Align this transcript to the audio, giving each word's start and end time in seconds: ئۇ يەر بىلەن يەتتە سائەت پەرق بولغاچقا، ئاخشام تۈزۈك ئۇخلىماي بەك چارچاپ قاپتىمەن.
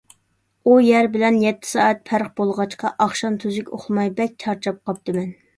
ئۇ 0.69 0.77
يەر 0.85 1.09
بىلەن 1.15 1.37
يەتتە 1.43 1.69
سائەت 1.73 2.01
پەرق 2.11 2.33
بولغاچقا، 2.41 2.93
ئاخشام 3.05 3.39
تۈزۈك 3.45 3.73
ئۇخلىماي 3.77 4.13
بەك 4.23 4.37
چارچاپ 4.47 4.85
قاپتىمەن. 4.91 5.33